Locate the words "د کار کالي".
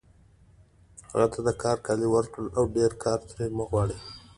1.47-2.07